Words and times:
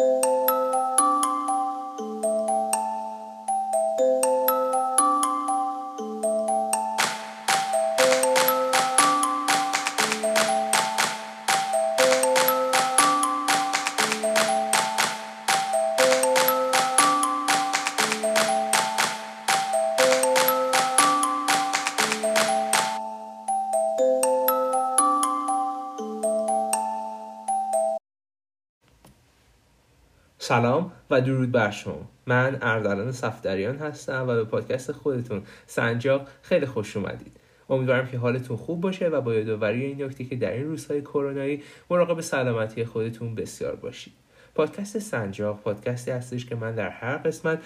you. 0.00 0.37
سلام 30.48 30.92
و 31.10 31.20
درود 31.20 31.52
بر 31.52 31.70
شما. 31.70 32.08
من 32.26 32.58
اردلان 32.62 33.12
صفدریان 33.12 33.76
هستم 33.76 34.24
و 34.28 34.34
به 34.34 34.44
پادکست 34.44 34.92
خودتون 34.92 35.42
سنجاق 35.66 36.28
خیلی 36.42 36.66
خوش 36.66 36.96
اومدید. 36.96 37.36
امیدوارم 37.70 38.06
که 38.06 38.18
حالتون 38.18 38.56
خوب 38.56 38.80
باشه 38.80 39.08
و 39.08 39.20
با 39.20 39.34
یادآوری 39.34 39.84
این 39.84 40.02
نکته 40.02 40.24
که 40.24 40.36
در 40.36 40.52
این 40.52 40.64
روزهای 40.64 41.00
کرونایی 41.00 41.62
مراقب 41.90 42.20
سلامتی 42.20 42.84
خودتون 42.84 43.34
بسیار 43.34 43.76
باشید. 43.76 44.12
پادکست 44.54 44.98
سنجاق 44.98 45.60
پادکستی 45.60 46.10
هستش 46.10 46.46
که 46.46 46.54
من 46.54 46.74
در 46.74 46.90
هر 46.90 47.16
قسمت 47.16 47.62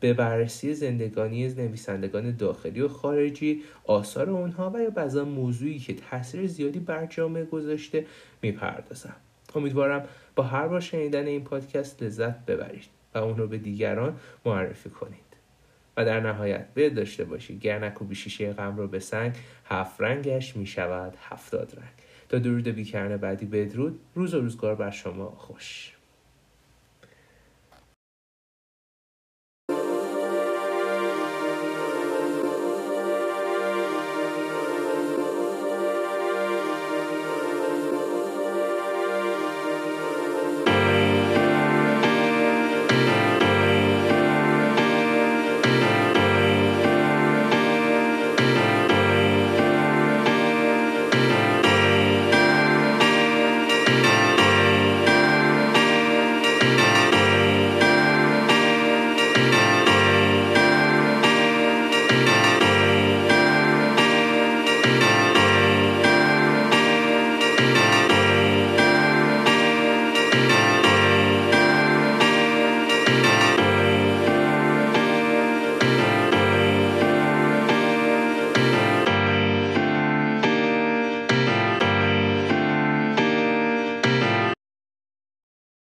به 0.00 0.12
بررسی 0.12 0.74
زندگانی 0.74 1.48
نویسندگان 1.48 2.36
داخلی 2.36 2.80
و 2.80 2.88
خارجی 2.88 3.62
آثار 3.84 4.30
اونها 4.30 4.70
و 4.74 4.82
یا 4.82 4.90
بعضا 4.90 5.24
موضوعی 5.24 5.78
که 5.78 5.94
تاثیر 5.94 6.46
زیادی 6.46 6.78
بر 6.78 7.06
جامعه 7.06 7.44
گذاشته 7.44 8.06
می‌پردازم. 8.42 9.16
امیدوارم 9.54 10.04
با 10.36 10.42
هر 10.42 10.68
بار 10.68 10.80
شنیدن 10.80 11.26
این 11.26 11.44
پادکست 11.44 12.02
لذت 12.02 12.46
ببرید 12.46 12.88
و 13.14 13.18
اون 13.18 13.36
رو 13.36 13.46
به 13.46 13.58
دیگران 13.58 14.16
معرفی 14.44 14.90
کنید. 14.90 15.28
و 15.96 16.04
در 16.04 16.20
نهایت 16.20 16.66
به 16.74 16.90
داشته 16.90 17.24
باشید 17.24 17.60
گر 17.60 17.78
نکوبی 17.78 18.14
شیشه 18.14 18.52
غم 18.52 18.76
رو 18.76 18.88
به 18.88 18.98
سنگ 18.98 19.32
هفت 19.64 20.00
رنگش 20.00 20.56
می 20.56 20.66
شود 20.66 21.14
هفتاد 21.20 21.72
رنگ. 21.76 21.92
تا 22.28 22.38
درود 22.38 22.68
بیکرن 22.68 23.16
بعدی 23.16 23.46
بدرود. 23.46 24.00
روز 24.14 24.34
و 24.34 24.40
روزگار 24.40 24.74
بر 24.74 24.90
شما 24.90 25.30
خوش. 25.30 25.97